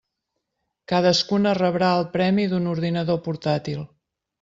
Cadascuna 0.93 1.53
rebrà 1.59 1.93
el 2.01 2.09
premi 2.19 2.49
d'un 2.55 2.69
ordinador 2.77 3.25
portàtil. 3.33 3.91